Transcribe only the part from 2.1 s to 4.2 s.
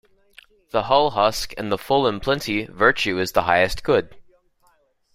plenty Virtue is the highest good.